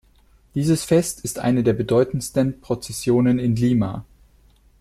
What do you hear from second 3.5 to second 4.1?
Lima.